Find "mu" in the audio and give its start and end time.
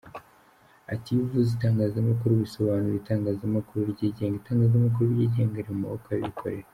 5.75-5.81